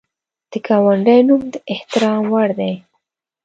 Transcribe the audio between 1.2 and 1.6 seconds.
نوم د